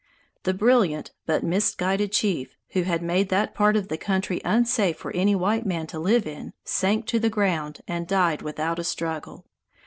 The 0.45 0.55
brilliant 0.55 1.11
but 1.27 1.43
misguided 1.43 2.11
chief, 2.11 2.57
who 2.69 2.81
had 2.81 3.03
made 3.03 3.29
that 3.29 3.53
part 3.53 3.75
of 3.77 3.87
the 3.87 3.99
country 3.99 4.41
unsafe 4.43 4.97
for 4.97 5.11
any 5.11 5.35
white 5.35 5.63
man 5.67 5.85
to 5.93 5.99
live 5.99 6.25
in, 6.25 6.53
sank 6.65 7.05
to 7.05 7.19
the 7.19 7.29
ground 7.29 7.81
and 7.87 8.07
died 8.07 8.41
without 8.41 8.79
a 8.79 8.83
struggle. 8.83 9.45